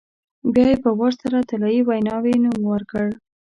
[0.53, 3.07] بیا یې په وار سره طلایي ویناوی نوم ورکړ.